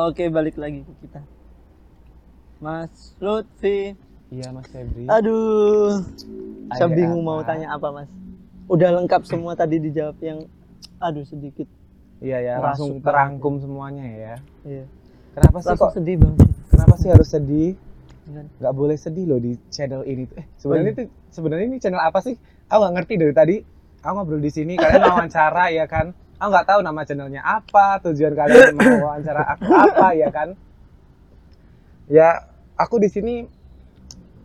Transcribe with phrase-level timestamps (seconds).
[0.00, 1.20] Oke, balik lagi ke kita.
[2.56, 3.92] Mas Lutfi.
[4.30, 5.04] Iya Mas Febri.
[5.04, 6.00] Aduh.
[6.72, 7.28] Saya bingung apa?
[7.28, 8.08] mau tanya apa, Mas.
[8.64, 10.48] Udah lengkap semua tadi dijawab yang
[10.96, 11.66] aduh sedikit.
[12.20, 14.34] Iya ya, langsung banget terangkum semuanya ya.
[14.62, 14.84] Iya.
[15.36, 15.94] Kenapa sih Langsung kok?
[15.96, 16.48] sedih banget.
[16.70, 17.70] Kenapa sih harus sedih?
[18.30, 20.24] Nggak boleh sedih loh di channel ini.
[20.24, 20.36] tuh.
[20.38, 22.38] Eh, sebenarnya Oh, itu sebenarnya ini channel apa sih?
[22.70, 23.56] Aku nggak ngerti dari tadi.
[24.00, 26.16] Aku ngobrol di sini, kalian mau wawancara ya kan?
[26.40, 30.56] Aku nggak tahu nama channelnya apa, tujuan kalian mau wawancara aku apa ya kan?
[32.08, 32.48] Ya,
[32.80, 33.44] aku di sini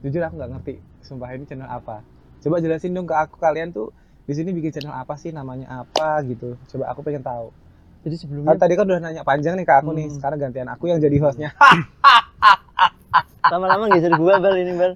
[0.03, 0.75] jujur aku nggak ngerti.
[1.07, 2.03] Sumpah ini channel apa?
[2.43, 3.95] Coba jelasin dong ke aku kalian tuh
[4.27, 6.59] di sini bikin channel apa sih namanya apa gitu.
[6.67, 7.55] Coba aku pengen tahu.
[8.03, 10.11] Jadi sebelumnya tadi kan udah nanya panjang nih ke aku nih.
[10.11, 10.15] Hmm.
[10.19, 11.55] Sekarang gantian aku yang jadi hostnya.
[13.55, 14.91] lama-lama geser gua bal ini bal.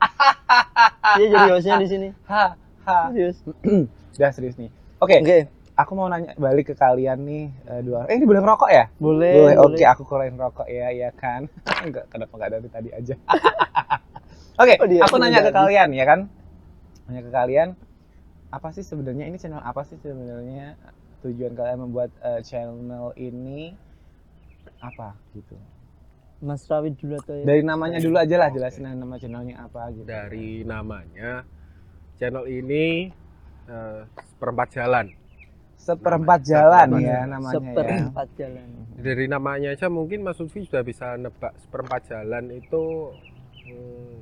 [1.15, 2.09] Dia jadi hostnya di sini.
[2.27, 2.97] Ha, ha.
[3.09, 3.39] Serius.
[4.19, 4.67] Udah serius nih.
[4.99, 5.37] Oke, Oke,
[5.79, 8.03] aku mau nanya balik ke kalian nih eh, dua.
[8.11, 8.85] Eh ini boleh ngerokok ya?
[8.99, 9.55] boleh.
[9.55, 9.55] boleh.
[9.63, 11.47] Oke, aku keluarin rokok ya, ya kan.
[11.85, 13.15] Enggak, kenapa enggak dari tadi aja?
[14.61, 16.19] Oke, Oh, dia aku nanya ke kalian ya kan.
[17.07, 17.69] Nanya ke kalian
[18.49, 20.75] apa sih sebenarnya ini channel apa sih sebenarnya
[21.23, 23.71] tujuan kalian membuat eh, channel ini
[24.83, 25.55] apa gitu?
[26.39, 27.43] Mas Rawit dulu atau ya?
[27.47, 30.07] Dari namanya dulu aja lah jelasin nama channelnya apa gitu.
[30.07, 31.43] dari namanya
[32.19, 33.11] channel ini
[33.67, 34.01] eh,
[34.35, 35.18] seperempat jalan
[35.79, 37.55] Seperempat jalan seperempat ya namanya ya.
[37.55, 38.67] Seperempat jalan.
[38.99, 42.83] dari namanya aja mungkin Mas Lutfi sudah bisa nebak seperempat jalan itu
[43.63, 44.15] hmm,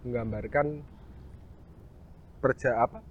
[0.00, 0.66] menggambarkan
[2.38, 3.02] perja apa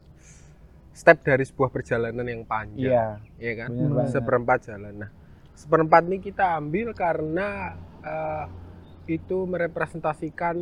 [0.89, 3.69] step dari sebuah perjalanan yang panjang Iya, ya kan
[4.07, 5.11] seperempat jalan nah
[5.53, 8.45] seperempat ini kita ambil karena eh,
[9.09, 10.55] itu merepresentasikan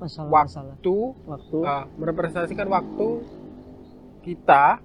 [0.00, 0.80] Masalah-masalah.
[0.80, 1.58] waktu Waktu.
[1.62, 3.08] eh, merepresentasikan waktu
[4.22, 4.80] kita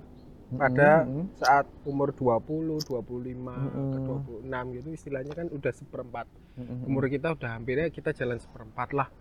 [0.50, 1.36] pada Mhm.
[1.36, 3.92] saat umur 20, 25, Mm-mm.
[3.92, 6.26] ke 26 gitu istilahnya kan udah seperempat.
[6.56, 6.88] Mhm.
[6.88, 9.12] Umur kita udah hampirnya kita jalan seperempat lah.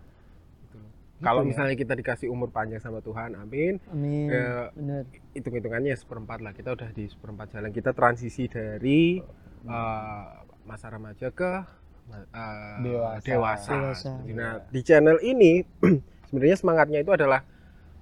[0.63, 0.91] Gitu loh.
[1.19, 1.47] Kalau ya?
[1.51, 3.75] misalnya kita dikasih umur panjang sama Tuhan, amin.
[3.91, 4.31] Amin.
[4.31, 5.03] Ya, Bener.
[5.33, 6.55] Hitung-hitungannya seperempat lah.
[6.55, 7.71] Kita udah di seperempat jalan.
[7.71, 9.19] Kita transisi dari
[9.67, 10.25] eh,
[10.63, 11.51] masa remaja ke
[12.07, 13.25] eh, Dewasa.
[13.25, 13.71] dewasa.
[13.75, 14.11] Dewasa.
[14.31, 15.59] Nah, di channel ini
[16.31, 17.43] sebenarnya semangatnya itu adalah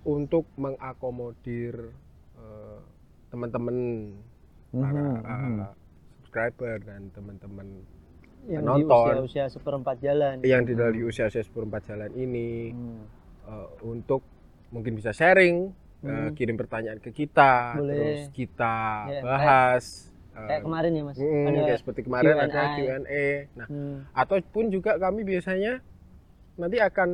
[0.04, 2.05] untuk mengakomodir eh,
[3.36, 3.78] teman-teman
[4.72, 5.60] para Mhm, uh, mhm.
[6.18, 7.68] subscriber dan teman-teman
[8.46, 8.78] Yang Penonton.
[8.78, 10.36] di usia-usia seperempat jalan.
[10.42, 13.04] yang di dari usia-usia seperempat jalan ini Hmm.
[13.44, 14.22] uh, untuk
[14.68, 16.32] mungkin bisa sharing, uh, Hmm.
[16.32, 17.92] kirim pertanyaan ke kita, Boleh.
[17.92, 18.76] terus kita
[19.10, 20.14] Ya, bahas.
[20.32, 21.18] uh, Kayak kemarin ya mas.
[21.18, 21.62] mm, Ada.
[21.64, 22.76] kayak seperti kemarin ada Q&A.
[22.78, 23.26] Q&A.
[23.56, 23.98] Nah, Hmm.
[24.14, 25.82] ataupun juga kami biasanya
[26.56, 27.10] nanti akan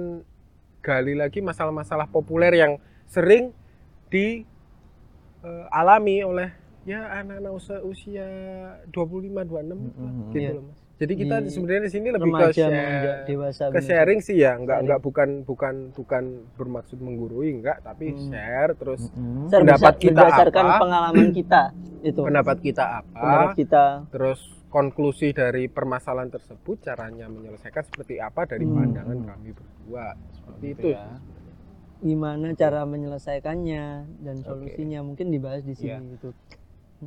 [0.81, 2.73] gali lagi masalah-masalah populer yang
[3.05, 3.55] sering
[5.41, 6.49] dialami oleh
[6.81, 8.27] ya anak-anak usia, usia
[8.87, 10.21] 25 26 Mhm.
[10.27, 10.51] gitu Iya.
[10.55, 10.79] loh Mas.
[11.01, 13.63] Jadi kita Di sebenarnya di sini lebih ke share, dewasa.
[13.67, 14.85] ke sharing sih ya, enggak Sharing.
[14.85, 18.29] enggak bukan bukan bukan bermaksud menggurui enggak, tapi Hmm.
[18.29, 19.09] share terus.
[19.49, 20.77] Share pendapat kita berdasarkan apa?
[20.77, 21.61] pengalaman kita
[22.05, 22.21] itu.
[22.21, 23.83] pendapat kita apa, Pendapat kita.
[24.13, 28.77] terus konklusi dari permasalahan tersebut caranya menyelesaikan seperti apa dari Hmm.
[28.77, 30.13] pandangan kami berdua.
[30.31, 30.89] Seperti Gitu itu.
[30.93, 31.17] ya.
[32.01, 33.83] Gimana cara menyelesaikannya
[34.19, 36.11] dan solusinya mungkin dibahas di sini Iya.
[36.17, 36.29] gitu.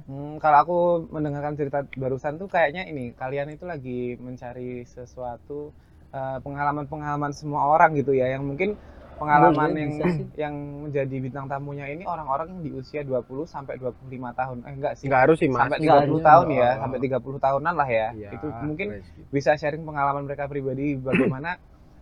[0.01, 0.79] Hmm, kalau aku
[1.09, 5.71] mendengarkan cerita barusan tuh kayaknya ini kalian itu lagi mencari sesuatu
[6.11, 8.79] eh, pengalaman-pengalaman semua orang gitu ya yang mungkin
[9.15, 10.27] pengalaman Boleh, yang bisa sih.
[10.47, 10.55] yang
[10.87, 13.99] menjadi bintang tamunya ini orang-orang yang di usia 20 sampai 25
[14.31, 14.57] tahun.
[14.63, 15.07] Eh enggak sih.
[15.07, 15.59] Enggak harus sih, Mas.
[15.65, 16.23] Sampai Enggak 30 harus.
[16.23, 16.75] tahun ya, Oh.
[16.83, 18.09] sampai 30 tahunan lah ya.
[18.13, 18.89] Iya, itu mungkin
[19.31, 21.51] bisa sharing pengalaman mereka pribadi bagaimana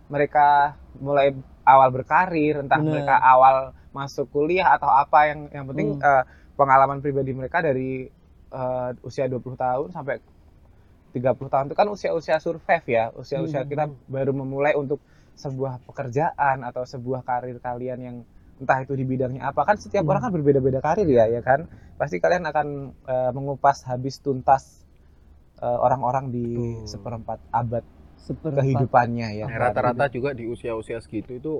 [0.05, 0.47] mereka
[0.97, 1.33] mulai
[1.65, 2.93] awal berkarir, entah Bener.
[2.93, 6.01] mereka awal masuk kuliah atau apa yang yang penting Hmm.
[6.01, 6.23] eh,
[6.59, 8.07] pengalaman pribadi mereka dari
[8.53, 10.15] eh, usia 20 tahun sampai
[11.13, 13.69] 30 tahun itu kan usia-usia survive ya, usia-usia Hmm.
[13.69, 14.99] kita baru memulai untuk
[15.37, 18.17] sebuah pekerjaan atau sebuah karir kalian yang
[18.61, 20.09] entah itu di bidangnya apa kan setiap Hmm.
[20.09, 21.65] orang kan berbeda-beda karir ya ya kan
[21.97, 22.67] pasti kalian akan
[23.09, 24.85] eh, mengupas habis tuntas
[25.63, 26.83] orang-orang di Betul.
[26.83, 27.83] seperempat abad
[28.23, 28.63] Seperempat.
[28.63, 31.53] kehidupannya ya Nah, rata-rata juga di usia-usia segitu itu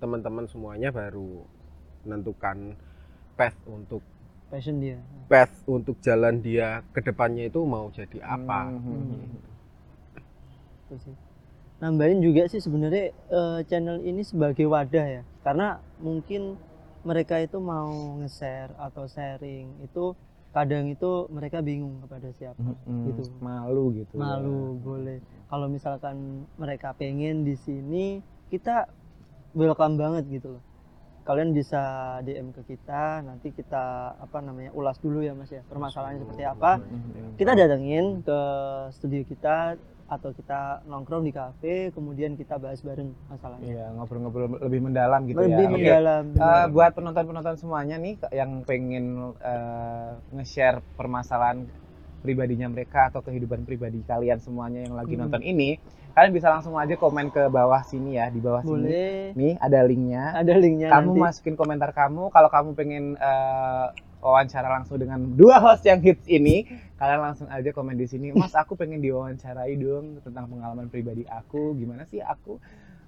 [0.00, 1.44] teman-teman semuanya baru
[2.08, 2.72] menentukan
[3.36, 4.00] path untuk
[4.48, 4.96] passion dia.
[5.28, 8.72] path untuk jalan dia ke depannya itu mau jadi apa.
[8.72, 9.28] Hmm.
[10.88, 11.16] Itu sih.
[11.84, 15.22] Nambahin juga sih sebenarnya eh, channel ini sebagai wadah ya.
[15.44, 16.56] Karena mungkin
[17.04, 20.12] mereka itu mau nge-share atau sharing itu
[20.50, 22.58] kadang itu mereka bingung kepada siapa.
[22.58, 23.22] Hmm, Gitu.
[23.38, 24.20] malu gitu ya.
[24.20, 25.18] Malu boleh.
[25.46, 26.16] Kalau misalkan
[26.58, 28.18] mereka pengen di sini
[28.50, 28.90] kita
[29.54, 30.62] welcome banget gitu loh.
[31.22, 31.78] Kalian bisa
[32.26, 35.62] DM ke kita, nanti kita apa namanya ulas dulu ya Mas ya.
[35.70, 36.82] Permasalahannya seperti apa?
[36.82, 38.38] Hmm, kita datengin ke
[38.90, 39.78] studio kita
[40.10, 45.38] atau kita nongkrong di kafe kemudian kita bahas bareng masalahnya Iya, ngobrol-ngobrol lebih mendalam gitu
[45.38, 45.70] lebih ya.
[45.70, 45.74] Oke.
[45.78, 49.04] mendalam Eh, buat penonton-penonton semuanya nih yang pengen
[49.38, 51.62] eh, nge-share permasalahan
[52.20, 55.24] pribadinya mereka atau kehidupan pribadi kalian semuanya yang lagi Hmm.
[55.24, 55.80] nonton ini,
[56.12, 58.76] kalian bisa langsung aja komen ke bawah sini ya, di bawah sini.
[58.76, 60.36] boleh Nih ada linknya.
[60.36, 63.86] ada linknya Kamu nanti masukin komentar kamu kalau kamu pengen eh,
[64.20, 66.64] wawancara langsung dengan dua host yang hits ini,
[66.96, 68.30] kalian langsung aja komen di sini.
[68.30, 71.74] Mas, aku pengen diwawancarai dong tentang pengalaman pribadi aku.
[71.74, 72.60] Gimana sih aku?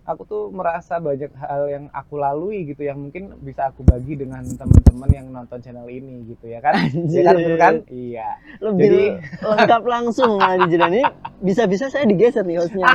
[0.03, 4.43] Aku tuh merasa banyak hal yang aku lalui gitu yang mungkin bisa aku bagi dengan
[4.43, 6.75] teman-teman yang nonton channel ini gitu ya kan?
[6.91, 7.75] Iya kan, betul kan?
[7.87, 8.29] Iya.
[8.59, 9.13] lebih Jadi-
[9.47, 11.05] lengkap langsung nah di jalan ini
[11.39, 12.91] bisa-bisa saya digeser nih hostnya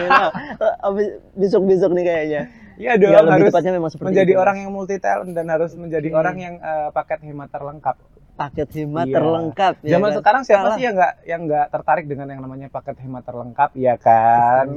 [1.39, 2.41] besok-besok nih kayaknya
[2.77, 5.45] Iya ya, dong, lebih harus tepatnya memang seperti menjadi itu, orang yang multi talent dan
[5.49, 6.19] harus menjadi Hmm.
[6.21, 7.97] orang yang eh, paket hemat terlengkap.
[8.37, 9.15] paket hemat Iya.
[9.17, 10.17] terlengkap ya Zaman kan?
[10.21, 10.75] sekarang siapa Salah.
[10.77, 14.67] sih yang nggak yang nggak tertarik dengan yang namanya paket hemat terlengkap ya kan?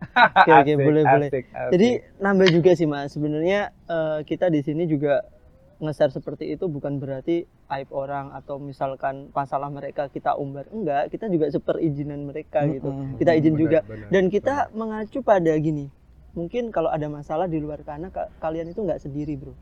[0.00, 1.28] Oke, oke, Asik, boleh, boleh.
[1.28, 1.44] asik.
[1.72, 1.88] Jadi
[2.18, 3.08] nambah juga sih mas.
[3.08, 5.24] Sebenarnya eh, kita di sini juga
[5.80, 10.68] nge-share seperti itu bukan berarti aib orang atau misalkan masalah mereka kita umbar.
[10.68, 12.92] Enggak, kita juga seperizinan mereka gitu.
[12.92, 13.16] Mm-mm.
[13.16, 13.78] Kita izin Benar, juga.
[13.88, 15.88] benar, Dan kita mengacu pada gini.
[16.38, 19.54] Mungkin kalau ada masalah di luar sana ka- kalian itu nggak sendiri bro.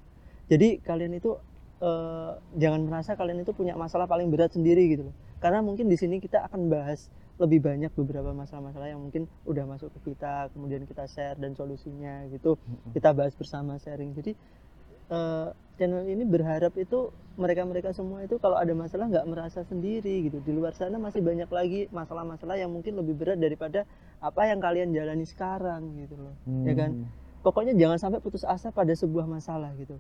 [0.49, 1.37] Jadi kalian itu
[1.81, 5.15] eh, jangan merasa kalian itu punya masalah paling berat sendiri gitu loh.
[5.38, 9.94] Karena mungkin di sini kita akan bahas lebih banyak beberapa masalah-masalah yang mungkin udah masuk
[9.94, 12.59] ke kita, kemudian kita share dan solusinya gitu.
[12.91, 14.11] Kita bahas bersama sharing.
[14.19, 14.35] Jadi
[15.08, 20.43] eh, channel ini berharap itu mereka-mereka semua itu kalau ada masalah nggak merasa sendiri gitu.
[20.43, 23.87] Di luar sana masih banyak lagi masalah-masalah yang mungkin lebih berat daripada
[24.19, 26.34] apa yang kalian jalani sekarang gitu loh.
[26.66, 26.90] ya kan?
[26.99, 27.06] Hmm.
[27.46, 29.94] Pokoknya jangan sampai putus asa pada sebuah masalah gitu.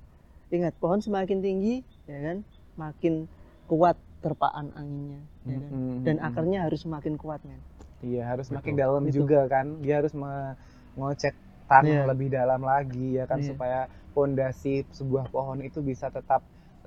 [0.50, 2.36] Ingat, pohon semakin tinggi, ya kan,
[2.74, 3.30] makin
[3.70, 5.70] kuat terpaan anginnya, ya kan?
[5.70, 6.02] Mm-mm.
[6.02, 7.60] Dan akarnya harus semakin kuat, men.
[8.02, 8.82] Iya harus makin Betul.
[8.82, 9.16] dalam Gitu.
[9.22, 9.78] juga kan.
[9.84, 11.34] Dia harus mengocek
[11.70, 12.08] tanah Iya.
[12.10, 13.50] lebih dalam lagi ya kan Iya.
[13.50, 13.80] supaya
[14.16, 16.40] pondasi sebuah pohon itu bisa tetap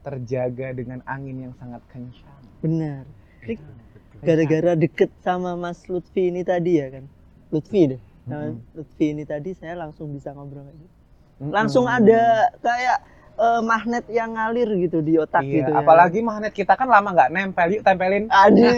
[0.06, 2.42] terjaga dengan angin yang sangat kencang.
[2.64, 3.04] Benar.
[3.46, 4.20] Ini Betul, betul.
[4.26, 7.06] gara-gara deket sama Mas Lutfi ini tadi ya kan,
[7.54, 8.02] Lutfi deh.
[8.30, 8.62] Nah, Mm-mm.
[8.78, 10.96] Lutfi ini tadi saya langsung bisa ngobrol kayak gitu.
[11.42, 11.54] Mm-mm.
[11.54, 12.22] Langsung ada
[12.62, 12.98] kayak
[13.34, 15.80] eh, magnet yang ngalir gitu di otak Iya, gitu ya.
[15.80, 18.26] apalagi magnet kita kan lama nggak nempel, yuk tempelin.
[18.28, 18.72] Aduh,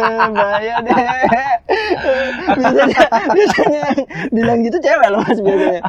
[0.36, 0.96] bahaya deh.
[2.52, 3.82] biasanya, biasanya
[4.30, 5.82] bilang gitu cewek loh mas biasanya.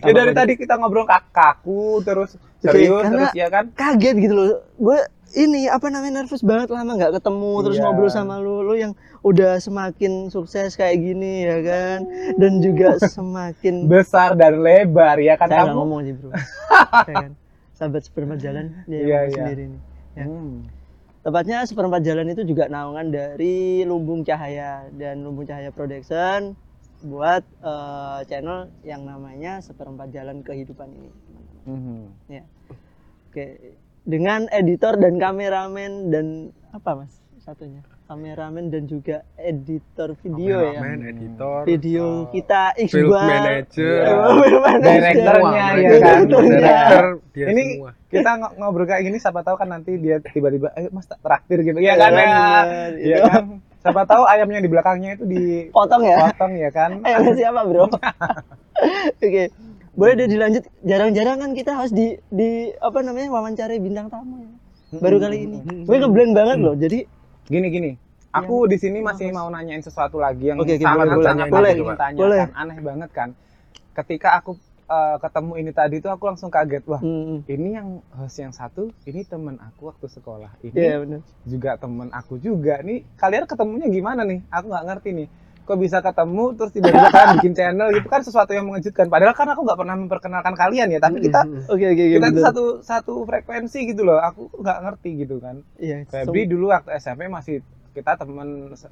[0.00, 3.68] Ya dari tadi kita ngobrol kak kaku terus serius terus ya kan.
[3.72, 4.46] kaget gitu loh.
[4.76, 4.98] Gue
[5.32, 7.84] ini apa namanya nervous banget lama nggak ketemu terus Iya.
[7.84, 11.98] ngobrol sama lu, lu yang udah semakin sukses kayak gini ya kan,
[12.34, 15.76] dan juga semakin Besar dan lebar ya kan saya kamu.
[15.76, 16.30] ngomong sih bro,
[17.08, 17.32] ya kan.
[17.72, 19.36] Sahabat seperempat jalan dia Iya, ngomong iya.
[19.36, 19.80] sendiri nih.
[20.12, 20.24] ya.
[20.24, 20.54] Hmm.
[21.20, 26.56] Tepatnya seperempat jalan itu juga naungan dari Lumbung Cahaya dan Lumbung Cahaya Production
[27.00, 31.08] buat eh, channel yang namanya seperempat jalan kehidupan ini.
[31.08, 32.08] teman-teman.
[32.26, 32.44] Mhm.
[33.30, 33.44] Oke,
[34.02, 36.26] dengan editor dan kameramen dan
[36.70, 40.74] apa mas satunya kameramen dan juga editor video ya.
[40.76, 43.22] Kameramen, editor, Video uh, kita Iqbal.
[43.22, 44.14] manager, Iya.
[44.42, 44.82] Film manager.
[44.82, 46.18] Direkturnya, semua, ya kan?
[46.18, 47.90] semua, director, dia Ini semua.
[48.10, 51.62] Kita ng- ngobrol kayak gini siapa tahu kan nanti dia tiba-tiba ayo Mas tak traktir
[51.62, 51.78] gitu.
[51.78, 52.10] Iya kan?
[52.10, 52.26] Ya?
[52.98, 53.26] Iya itu.
[53.30, 53.44] kan?
[53.80, 55.24] Siapa tahu ayamnya di belakangnya itu
[55.70, 56.18] Potong ya.
[56.20, 56.90] dipotong ya kan?
[57.00, 57.86] Eh, sama siapa bro?
[59.22, 59.44] Oke,
[59.94, 60.64] boleh deh dilanjut.
[60.86, 64.50] Jarang-jarang kan kita harus di di apa namanya wawancara bintang tamu ya.
[64.98, 65.58] Baru kali ini.
[65.86, 66.74] Gue ngeblend banget loh.
[66.74, 67.20] Jadi
[67.50, 67.90] Gini gini.
[68.30, 71.72] Aku di sini masih mau nanyain sesuatu lagi yang oke, sangat boleh, sangat boleh.
[71.74, 72.38] Boleh, tanya boleh.
[72.38, 72.50] kan.
[72.54, 73.28] Aneh banget kan.
[73.90, 74.54] Ketika aku
[74.86, 76.86] eh, ketemu ini tadi tuh aku langsung kaget.
[76.86, 80.62] Wah, hmm, ini yang host yang satu, ini temen aku waktu sekolah.
[80.62, 81.02] Ini iya
[81.42, 82.78] juga temen aku juga.
[82.86, 84.46] Nih kalian ketemunya gimana nih?
[84.46, 85.28] Aku nggak ngerti nih.
[85.70, 89.06] Kok bisa ketemu terus tiba-tiba kalian bikin channel gitu kan sesuatu yang mengejutkan.
[89.06, 90.98] Padahal kan aku nggak pernah memperkenalkan kalian ya.
[90.98, 92.04] Tapi kita Oke oke oke.
[92.12, 92.42] kita bener.
[92.42, 94.18] satu satu frekuensi gitu loh.
[94.18, 95.62] Aku nggak ngerti gitu kan.
[95.76, 96.02] Iya.
[96.04, 98.90] Febri dulu waktu SMP masih kita temen se-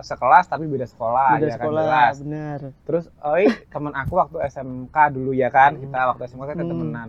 [0.00, 2.16] sekelas tapi beda sekolah Beda ya sekolah, kan jelas.
[2.20, 2.58] benar.
[2.82, 5.74] Terus Oi temen aku waktu SMK dulu ya kan.
[5.74, 5.82] Hmm.
[5.82, 6.72] Kita waktu SMK kita Hmm.
[6.72, 7.08] temenan.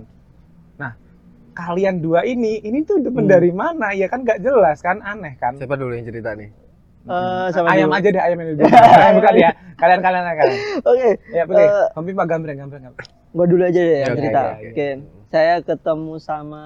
[0.77, 0.91] Nah
[1.51, 3.31] kalian dua ini ini tuh temen Hmm.
[3.31, 5.53] dari mana ya kan nggak jelas kan aneh kan.
[5.55, 6.49] Siapa dulu yang cerita nih?
[7.09, 7.97] Eh, sama ayam dulu.
[7.97, 9.13] aja deh ayam yang di belakang.
[9.17, 13.45] bukan ya kalian kalian kalian Oke, ya boleh Eh, Kompi pak gambreng gambreng gambreng gua
[13.45, 14.41] dulu aja deh yang Oke, cerita.
[14.41, 14.69] oke, Oke.
[14.69, 14.87] oke.
[15.27, 16.63] Saya ketemu sama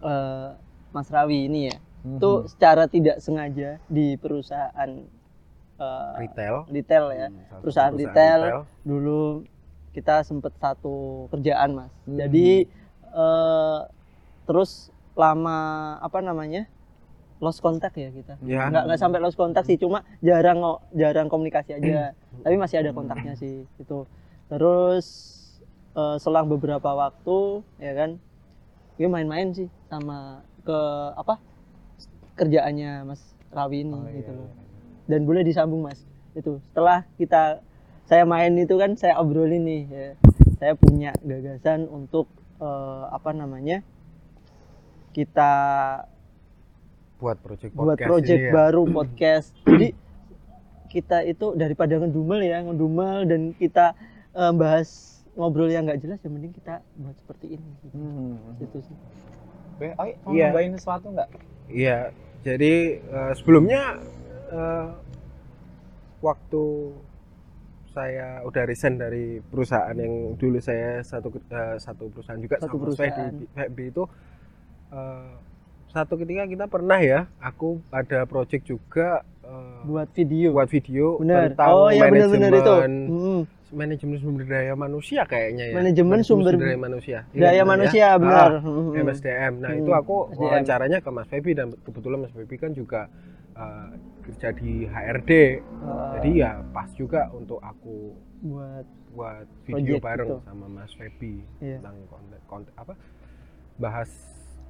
[0.00, 0.48] eh,
[0.88, 1.76] Mas Rawi ini ya.
[2.00, 2.16] Mhm.
[2.16, 4.90] Itu secara tidak sengaja di perusahaan
[5.76, 6.56] eh, Retail.
[6.68, 7.28] retail ya.
[7.28, 8.40] Hmm, Perusahaan retail.
[8.82, 9.44] Dulu
[9.90, 11.92] kita sempet satu kerjaan mas.
[12.02, 12.16] Hmm.
[12.16, 12.64] Jadi
[13.08, 13.80] eh,
[14.44, 15.58] terus lama
[15.98, 16.70] apa namanya
[17.38, 18.66] lost contact ya kita Ya.
[18.66, 22.90] nggak nggak sampai lost contact sih cuma jarang ngo- jarang komunikasi aja tapi masih ada
[22.90, 23.98] kontaknya sih itu
[24.48, 25.06] terus
[25.92, 27.38] eh, selang beberapa waktu
[27.78, 28.10] ya kan
[28.94, 30.78] gue main-main sih sama ke
[31.14, 31.38] apa
[32.34, 34.54] kerjaannya Mas Rawi ini Oh, iya, gitu loh iya.
[35.08, 36.02] dan boleh disambung Mas
[36.32, 37.62] itu setelah kita
[38.04, 40.08] saya main itu kan saya obrolin nih ya.
[40.56, 42.26] saya punya gagasan untuk
[42.58, 43.86] eh, apa namanya
[45.12, 45.52] kita
[47.18, 48.52] buat project buat podcast project ini ya.
[48.52, 49.48] baru podcast.
[49.64, 49.88] Jadi
[50.88, 53.92] kita itu daripada ngedumel ya, ngedumel dan kita
[54.32, 54.88] eh, bahas
[55.34, 57.68] ngobrol yang nggak jelas ya mending kita buat seperti ini.
[57.80, 57.94] Gitu.
[57.94, 58.58] Hmm.
[58.58, 58.96] Itu sih.
[59.76, 60.50] Be, Oi, mau Iya.
[60.50, 61.28] nambahin sesuatu nggak?
[61.68, 61.98] Iya,
[62.40, 64.00] jadi eh, sebelumnya
[64.48, 64.88] eh,
[66.18, 66.64] waktu
[67.88, 72.82] saya udah resign dari perusahaan yang dulu saya satu eh, satu perusahaan juga Satu sama
[72.84, 73.30] perusahaan.
[73.32, 74.04] di FB itu
[74.90, 75.32] eh,
[75.88, 80.52] satu ketika kita pernah ya, aku ada project juga eh, Buat video.
[80.52, 81.52] buat video Benar.
[81.52, 82.60] tentang Oh iya benar-benar itu.
[82.60, 83.42] manajemen Hmm.
[83.70, 85.74] manajemen sumber daya manusia kayaknya ya.
[85.74, 87.18] Manajemen sumber- daya manusia.
[87.30, 87.64] Iya, Daya ya.
[87.64, 88.50] manusia Ah, benar.
[88.60, 88.92] Hmm.
[88.94, 89.52] MSDM.
[89.58, 90.40] Nah, Hmm, itu aku SDM.
[90.42, 93.08] wawancaranya ke Mas Febi dan kebetulan Mas Febi kan juga
[93.54, 93.90] uh,
[94.22, 95.30] kerja di HRD.
[95.80, 100.36] Ah, Jadi ya pas juga untuk aku buat buat video bareng itu.
[100.44, 101.80] sama Mas Febi Iya.
[101.80, 102.92] tentang konten, konten apa
[103.76, 104.08] bahas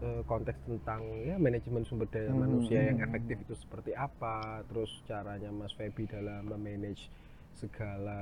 [0.00, 4.90] uh, konteks tentang ya manajemen sumber daya Hmm, manusia yang efektif itu seperti apa, terus
[5.05, 7.11] caranya Mas Febi dalam memanage
[7.55, 8.21] segala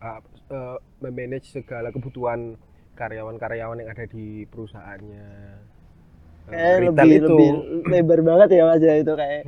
[0.00, 2.56] uh, uh, memanage segala kebutuhan
[2.94, 5.26] karyawan-karyawan yang ada di perusahaannya.
[6.42, 7.26] Uh, kayak lebih itu.
[7.30, 7.50] lebih
[7.86, 9.42] lebar banget ya Mas ya itu kayak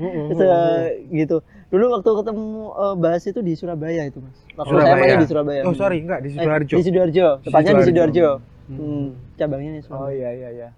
[1.11, 1.37] gitu.
[1.67, 4.39] Dulu waktu ketemu eh, bahas itu di Surabaya itu Mas.
[4.55, 4.95] Waktu saya Surabaya.
[4.95, 5.61] mainnya di Surabaya.
[5.67, 6.75] Oh sorry, enggak di Eh, Sidoarjo.
[6.79, 7.29] Di Sidoarjo.
[7.43, 8.29] Tepatnya di Sidoarjo.
[8.65, 8.79] Hmm.
[8.79, 10.15] Hmm, cabangnya di Oh Surabaya.
[10.15, 10.69] iya iya iya.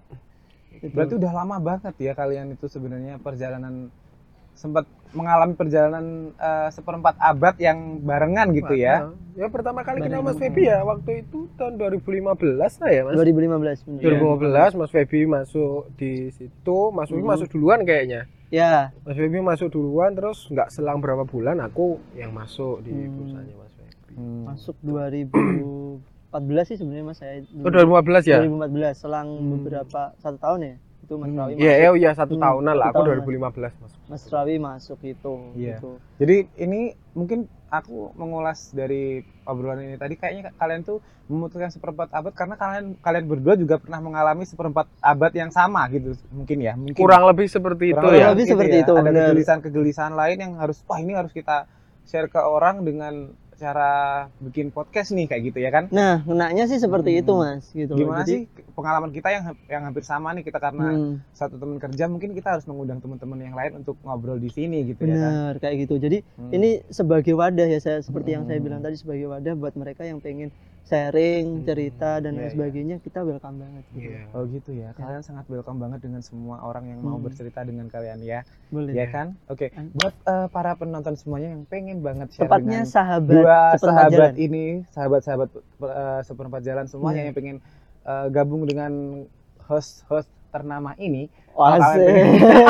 [0.79, 0.93] Itu.
[0.93, 3.89] Berarti udah lama banget ya kalian itu sebenarnya perjalanan
[4.53, 9.13] sempat mengalami perjalanan eh, seperempat abad yang barengan gitu ya.
[9.33, 10.25] Ya pertama kali kenal.
[10.25, 13.15] Mas Febi ya waktu itu tahun 2015 lah ya Mas.
[13.15, 14.01] 2015 bener.
[14.01, 17.29] 2015 Mas Febi masuk di situ, Mas Febi Mhm.
[17.29, 18.25] masuk duluan kayaknya.
[18.47, 23.13] Ya, Mas Febi masuk duluan terus nggak selang berapa bulan aku yang masuk di Hmm.
[23.13, 24.13] perusahaannya Mas Febi.
[24.17, 24.43] Hmm.
[24.47, 24.75] masuk
[26.39, 27.35] 2014 sih sebenarnya Mas saya.
[27.65, 28.37] Oh 2015 ya?
[28.41, 29.49] 2014 selang Hmm.
[29.57, 30.75] beberapa satu tahun ya.
[31.03, 31.39] Itu Mas Hmm.
[31.39, 32.87] Rawi Iya, eh, iya satu Hmm, tahunan lah.
[32.91, 33.99] Aku tahun, 2015 masuk.
[34.09, 35.77] Mas Rawi masuk itu Iya.
[35.77, 35.91] gitu.
[36.21, 36.81] Jadi ini
[37.17, 42.95] mungkin aku mengulas dari obrolan ini tadi kayaknya kalian tuh memutuskan seperempat abad karena kalian
[43.03, 47.51] kalian berdua juga pernah mengalami seperempat abad yang sama gitu mungkin ya mungkin Kurang lebih
[47.51, 48.27] seperti Kurang itu Kurang ya.
[48.31, 48.83] lebih gitu seperti ya.
[48.87, 51.67] itu, ada kegelisahan-kegelisahan lain yang harus wah ini harus kita
[52.07, 53.91] share ke orang dengan cara
[54.37, 57.21] bikin podcast nih kayak gitu ya kan Nah, kenanya sih seperti Hmm.
[57.21, 57.99] itu Mas gitu loh.
[58.05, 61.77] gimana Jadi, sih pengalaman kita yang yang hampir sama nih kita karena hmm, satu teman
[61.77, 65.33] kerja mungkin kita harus mengundang teman-teman yang lain untuk ngobrol di sini gitu ya kan
[65.33, 65.97] benar kayak gitu.
[65.97, 66.53] Jadi Hmm.
[66.53, 68.65] ini sebagai wadah ya saya seperti yang saya Hmm.
[68.65, 70.53] bilang tadi sebagai wadah buat mereka yang pengen
[70.87, 72.53] sharing, Hmm, cerita dan iya, lain iya.
[72.55, 73.83] sebagainya kita welcome banget.
[73.91, 74.07] gitu.
[74.07, 74.21] Iya.
[74.31, 74.89] Oh gitu ya.
[74.95, 77.27] Kalian sangat welcome banget dengan semua orang yang mau Hmm.
[77.27, 78.47] bercerita dengan kalian ya.
[78.71, 78.95] Boleh.
[78.95, 79.35] Ya kan?
[79.47, 79.67] Oke.
[79.69, 79.91] Hmm.
[79.91, 84.11] Buat eh, para penonton semuanya yang pengen banget share Tepatnya dengan sahabat dua seperempat sahabat
[84.11, 84.33] jalan.
[84.35, 87.27] ini, sahabat-sahabat eh, seperempat jalan semuanya Hmm.
[87.31, 87.57] yang pengen
[88.03, 88.91] eh, gabung dengan
[89.63, 91.27] host-host ternama ini.
[91.53, 91.99] Wah, asik.
[91.99, 92.27] Amin.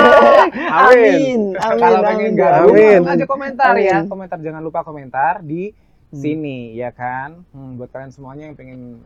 [0.87, 1.39] amin.
[1.53, 1.77] Amin.
[1.77, 3.01] Kalau pengen gabung, Amin.
[3.05, 4.01] aja komentar ya.
[4.01, 4.09] Amin.
[4.09, 5.73] Komentar jangan lupa komentar di
[6.07, 6.23] Hmm.
[6.23, 7.43] sini ya kan.
[7.51, 9.03] Hmm, buat kalian semuanya yang pengen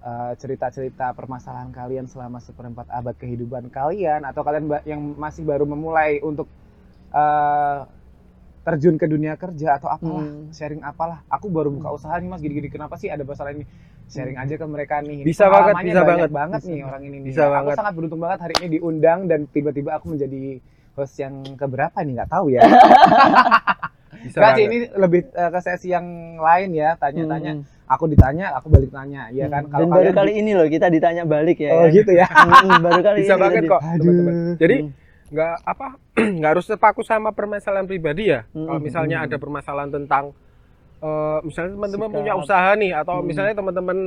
[0.00, 6.24] uh, cerita-cerita permasalahan kalian selama seperempat abad kehidupan kalian atau kalian yang masih baru memulai
[6.24, 6.48] untuk
[7.12, 7.84] uh,
[8.62, 10.50] terjun ke dunia kerja atau apalah Hmm.
[10.50, 13.66] sharing apalah aku baru buka usaha nih mas gini-gini kenapa sih ada masalah ini
[14.04, 16.30] sharing aja ke mereka nih Ini Bisa banget, bisa banyak banget.
[16.30, 16.70] banget Bisa.
[16.70, 17.74] nih orang ini nih Bisa aku banget.
[17.74, 22.30] sangat beruntung banget hari ini diundang dan tiba-tiba aku menjadi host yang keberapa nih nggak
[22.30, 22.62] tahu ya
[24.14, 24.76] Bisa Nggak sih banget.
[24.78, 27.64] ini lebih uh, ke sesi yang lain ya tanya-tanya Hmm.
[27.88, 29.72] aku ditanya aku balik tanya ya kan Hmm.
[29.72, 31.72] kalau Dan baru kali ini loh kita ditanya balik ya.
[31.74, 34.34] oh gitu ya Hmm, baru kali Bisa ini banget kok, teman-teman.
[34.56, 34.90] Jadi Hmm.
[35.32, 35.96] Nggak apa
[36.38, 38.44] nggak harus terpaku sama permasalahan pribadi ya.
[38.52, 38.68] Hmm.
[38.68, 40.36] Kalau misalnya ada permasalahan tentang
[41.00, 42.18] eh, misalnya teman-teman Sikap.
[42.20, 43.26] punya usaha nih atau Hmm.
[43.26, 43.98] misalnya teman-teman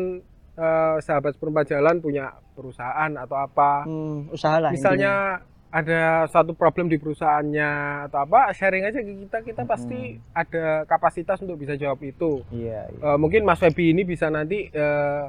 [0.55, 3.83] eh, sahabat seperempat jalan punya perusahaan atau apa.
[3.83, 5.43] Hmm, usaha lah misalnya
[5.75, 7.71] ada suatu problem di perusahaannya
[8.07, 12.87] atau apa sharing aja ke kita kita pasti ada kapasitas untuk bisa jawab itu iya
[12.87, 13.01] iya.
[13.03, 15.23] Eh, mungkin Mas Febi ini bisa nanti eh,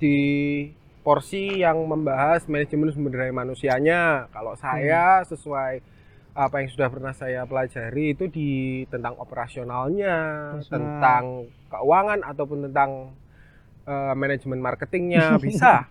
[0.00, 0.16] di
[1.02, 5.82] porsi yang membahas manajemen sumber daya manusianya kalau saya sesuai
[6.32, 8.50] apa yang sudah pernah saya pelajari itu di
[8.88, 10.16] tentang operasionalnya
[10.48, 10.72] Operasional.
[10.72, 11.24] tentang
[11.68, 12.90] keuangan ataupun tentang
[13.84, 15.90] eh, manajemen marketingnya bisa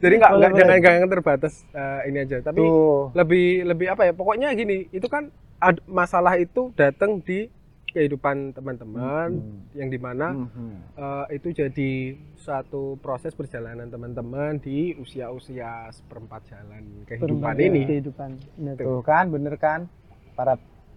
[0.00, 0.60] Jadi nggak Boleh, nggak boleh.
[0.64, 3.12] jangan jangan terbatas eh, ini aja, tapi Tuh.
[3.12, 4.12] lebih lebih apa ya?
[4.16, 5.28] Pokoknya gini, itu kan
[5.60, 7.46] ad- masalah itu datang di
[7.90, 9.60] kehidupan teman-teman Hmm.
[9.72, 10.94] yang di mana Mhm.
[10.94, 11.92] eh, itu jadi
[12.34, 17.82] suatu proses perjalanan teman-teman di usia-usia seperempat jalan kehidupan Perempat ini.
[17.84, 18.30] kehidupan.
[18.76, 19.90] Tuh kan, bener kan?
[20.32, 20.56] Para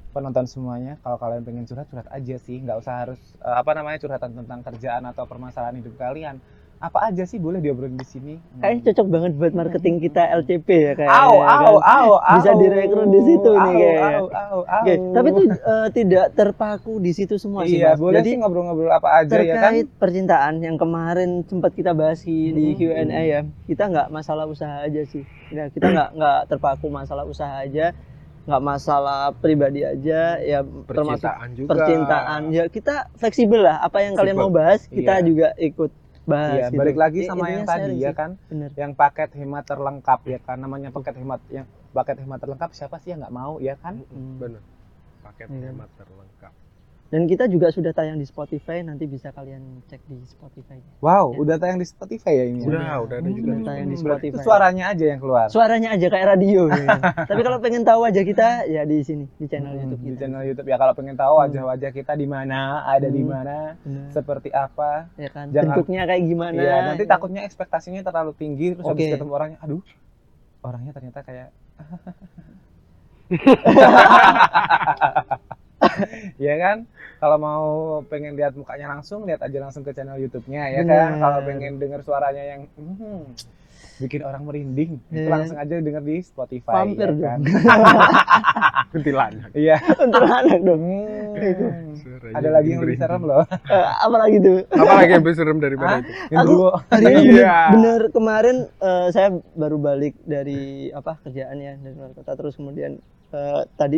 [0.09, 2.61] penonton semuanya, kalau kalian pengen curhat, curhat aja sih.
[2.61, 6.37] Nggak usah harus, eh, apa namanya, curhatan tentang kerjaan atau permasalahan hidup kalian.
[6.83, 8.33] Apa aja sih boleh diobrolin di sini.
[8.59, 11.15] Kayaknya cocok banget buat marketing kita LCP ya kayak.
[11.15, 14.03] Au, au, au, Bisa direkrut di situ nih Au, kayaknya.
[14.11, 14.81] au, au, au.
[14.83, 18.03] Oke, tapi itu eh, tidak terpaku di situ semua sih, Iya, Mas.
[18.03, 19.71] boleh Jadi sih ngobrol-ngobrol apa aja ya kan?
[19.71, 23.07] terkait percintaan yang kemarin sempat kita bahas di, di Hmm.
[23.07, 25.23] Q&A ya, kita nggak masalah usaha aja sih.
[25.49, 27.95] Ya, kita nggak nggak terpaku masalah usaha aja,
[28.43, 31.69] nggak masalah pribadi aja, ya termasuk Percintaan juga.
[31.71, 32.41] percintaan.
[32.51, 33.79] Ya kita fleksibel lah.
[33.79, 35.23] Apa yang kalian mau bahas, kita Iya.
[35.23, 36.55] juga ikut bahas.
[36.55, 36.79] Iya, gitu.
[36.79, 38.69] balik lagi sama yang intinya tadi ya kan, Bener.
[38.79, 43.11] yang paket hemat terlengkap ya kan, namanya paket hemat yang paket hemat terlengkap siapa sih
[43.11, 43.99] yang nggak mau ya kan?
[43.99, 44.63] Mm-mm, Bener.
[45.23, 45.71] Paket Iya.
[45.71, 46.53] hemat terlengkap.
[47.13, 50.81] Dan kita juga sudah tayang di Spotify, nanti bisa kalian cek di Spotify.
[50.97, 51.35] Wow, Ya.
[51.37, 52.59] udah tayang di Spotify ya ini.
[52.59, 52.65] ya?
[52.65, 53.47] Udah, udah ada Hmm, juga.
[53.53, 54.33] Udah tayang di Spotify.
[54.33, 55.45] Itu suaranya aja yang keluar.
[55.47, 56.61] Suaranya aja kayak radio.
[56.65, 56.73] ya.
[57.29, 60.17] Tapi kalau pengen tahu aja kita, ya di sini di channel Hmm, YouTube di kita.
[60.19, 61.39] channel YouTube ya kalau pengen tahu Hmm.
[61.45, 63.29] wajah-wajah kita di mana, ada di Hmm.
[63.29, 64.09] mana, Bener.
[64.09, 65.07] seperti apa.
[65.13, 67.07] ya kan Jangan- bentuknya kayak gimana Iya, nanti ya.
[67.07, 69.11] takutnya ekspektasinya terlalu tinggi terus habis Oke.
[69.13, 69.81] ketemu orangnya, aduh.
[70.61, 71.47] Orangnya ternyata kayak
[76.41, 76.77] Iya kan?
[77.17, 77.65] Kalau mau
[78.03, 81.09] pengen lihat mukanya langsung, lihat aja langsung ke channel YouTube-nya ya kan.
[81.17, 83.31] Kalau pengen dengar suaranya yang hmm,
[83.95, 85.31] bikin orang merinding, itu Iya.
[85.31, 87.39] langsung aja denger di Spotify Vampir ya kan.
[87.39, 87.43] dong.
[88.91, 89.49] Kuntilanak.
[89.53, 89.77] Iya.
[90.33, 90.83] anak dong
[91.33, 91.97] Hmm.
[92.29, 93.41] Ada lagi yang lebih serem loh.
[93.49, 96.11] Eh, apa lagi tuh Apa lagi yang lebih serem daripada itu?
[96.29, 96.67] Yang Aku- dulu.
[96.85, 97.57] hari ini bener, Iya.
[97.73, 103.01] bener kemarin eh, saya baru balik dari apa kerjaan ya dari luar kota terus kemudian
[103.31, 103.97] eh, tadi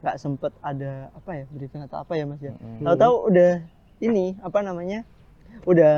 [0.00, 2.80] nggak sempet ada apa ya briefing atau apa ya mas ya Hmm.
[2.82, 3.52] tahu-tahu udah
[4.00, 5.04] ini apa namanya
[5.62, 5.96] udah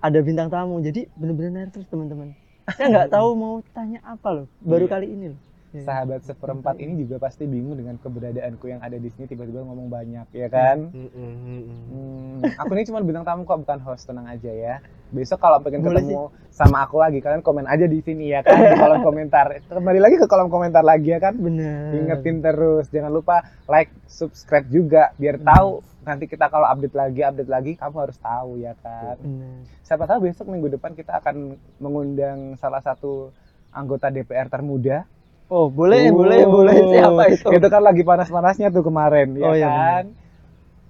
[0.00, 2.34] ada bintang tamu jadi bener-bener nervous teman-teman
[2.68, 4.92] saya nggak tahu mau tanya apa loh baru Iya.
[4.92, 5.40] kali ini loh
[5.72, 5.88] Ya.
[5.88, 10.28] Sahabat seperempat ini juga pasti bingung dengan keberadaanku yang ada di sini tiba-tiba ngomong banyak
[10.28, 10.92] ya kan.
[10.92, 14.84] Hmm, aku ini cuma bintang tamu kok bukan host tenang aja ya.
[15.12, 18.56] Besok kalau pengen Boleh ketemu sama aku lagi kalian komen aja di sini ya kan
[18.56, 19.60] di kolom komentar.
[19.68, 21.36] Kembali lagi ke kolom komentar lagi ya kan.
[21.36, 25.44] bener Ingetin terus jangan lupa like, subscribe juga biar Hmm.
[25.44, 25.68] tahu
[26.02, 29.20] nanti kita kalau update lagi update lagi kamu harus tahu ya kan.
[29.20, 33.28] bener Siapa tahu besok minggu depan kita akan mengundang salah satu
[33.68, 35.04] anggota DPR termuda
[35.48, 39.52] oh boleh Oh, boleh boleh siapa itu Itu kan lagi panas-panasnya tuh kemarin, ya Oh,
[39.52, 40.04] iya, kan?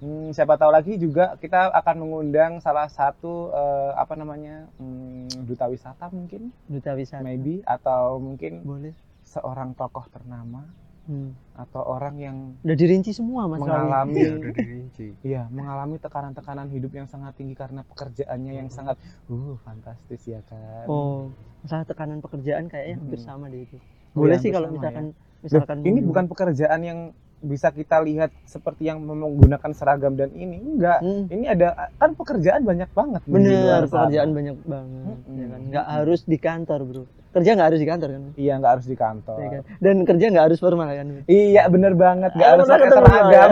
[0.03, 5.71] Hmm, siapa tahu lagi juga kita akan mengundang salah satu eh, apa namanya hmm, duta
[5.71, 8.91] wisata mungkin, duta wisata maybe atau mungkin boleh
[9.23, 10.67] seorang tokoh ternama
[11.03, 11.35] Hmm.
[11.59, 15.07] atau orang yang udah dirinci semua mas mengalami Iya, udah dirinci.
[15.19, 18.95] Iya, mengalami tekanan-tekanan hidup yang sangat tinggi karena pekerjaannya yang sangat
[19.27, 20.87] uh fantastis ya kan.
[20.87, 21.27] oh
[21.59, 23.27] masalah tekanan pekerjaan kayaknya hampir Hmm.
[23.27, 23.75] sama deh itu
[24.15, 26.99] Oh, boleh iya, sih hampir kalau misalkan Loh, misalkan ini bukan pekerjaan yang
[27.43, 30.97] bisa kita lihat seperti yang menggunakan seragam dan ini enggak.
[30.97, 34.07] Hmm, Ini ada kan pekerjaan banyak banget bener sana.
[34.07, 35.35] pekerjaan banyak banget Mm-mm.
[35.35, 38.71] ya kan nggak harus di kantor bro kerja nggak harus di kantor kan Iya nggak
[38.71, 39.37] harus di kantor.
[39.37, 39.63] ya kan?
[39.77, 43.51] dan kerja nggak harus formal kan Iya bener banget nggak harus pakai seragam.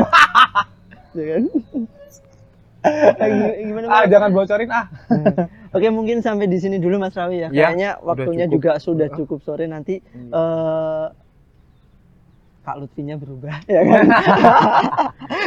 [1.12, 1.44] ya kan
[2.82, 4.90] Eh, gimana, ah jangan bocorin ah.
[5.72, 7.48] Oke mungkin sampai di sini dulu Mas Rawi ya.
[7.48, 9.14] Ya, Kayaknya waktunya juga sudah Ah.
[9.14, 10.34] cukup sore nanti Iya.
[10.34, 11.06] eh
[12.62, 14.06] Kak Lutfinya berubah ya kan.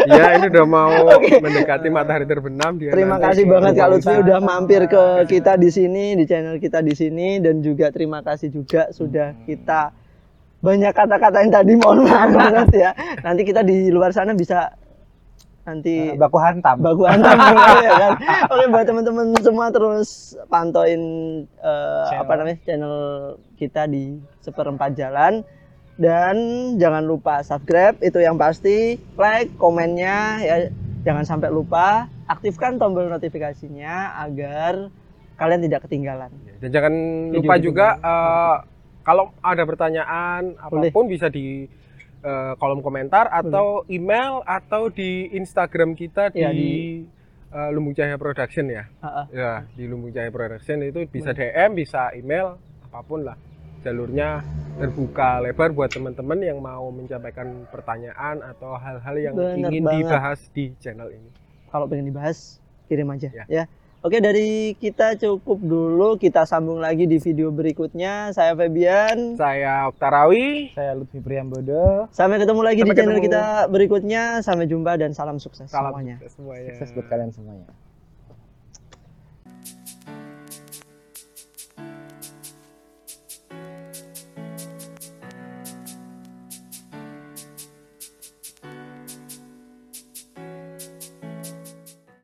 [0.05, 0.91] Ya, ini udah mau
[1.45, 2.91] mendekati matahari terbenam dia.
[2.91, 6.81] terima nanti kasih banget Kak Lutfi udah mampir ke kita di sini di channel kita
[6.81, 9.45] di sini dan juga terima kasih juga sudah Hmm.
[9.45, 9.81] kita
[10.59, 12.91] banyak kata-kata yang tadi mohon maaf banget ya.
[13.21, 14.73] Nanti kita di luar sana bisa
[15.63, 16.77] nanti Eh, baku hantam.
[16.79, 17.37] baku hantam
[17.81, 18.13] ya kan.
[18.49, 20.09] Oke buat teman-teman semua terus
[20.47, 21.01] pantauin
[21.55, 22.21] eh, Channel.
[22.21, 22.97] apa namanya channel
[23.55, 25.41] kita di seperempat jalan
[25.95, 26.37] dan
[26.75, 30.57] jangan lupa subscribe itu yang pasti like komennya ya
[31.03, 34.89] jangan sampai lupa aktifkan tombol notifikasinya agar
[35.35, 36.31] kalian tidak ketinggalan.
[36.59, 36.95] Dan jangan
[37.29, 38.57] Video lupa juga eh,
[39.05, 40.89] kalau ada pertanyaan Boleh.
[40.89, 41.69] apa pun bisa di
[42.25, 47.05] eh, kolom komentar atau email atau di Instagram kita di, Ya, di-
[47.53, 48.89] eh, Lumbung Cahaya Production ya.
[48.99, 49.23] Ha-ha.
[49.29, 53.37] Ya, di Lumbung Cahaya Production itu bisa DM, bisa email, apa pun lah.
[53.85, 54.41] Jalurnya
[54.75, 60.09] terbuka lebar buat teman-teman yang mau menyampaikan pertanyaan atau hal-hal yang Bener ingin banget.
[60.09, 61.29] dibahas di channel ini.
[61.69, 63.45] Kalau pengen dibahas kirim aja Ya.
[63.47, 63.65] ya.
[64.01, 66.17] Oke, dari kita cukup dulu.
[66.17, 68.33] Kita sambung lagi di video berikutnya.
[68.33, 69.33] Saya Febian.
[69.35, 70.73] Saya Oktarawi.
[70.73, 72.05] Saya Lutfi Priambodo.
[72.11, 73.27] Sampai ketemu lagi Sampai di channel ketemu.
[73.27, 74.23] kita berikutnya.
[74.41, 76.21] Sampai jumpa dan salam sukses Salam semuanya.
[76.21, 76.69] sukses semuanya.
[76.71, 77.69] Sukses buat kalian semuanya.